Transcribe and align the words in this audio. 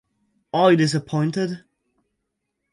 Are 0.51 0.71
you 0.71 0.77
disappointed? 0.77 1.63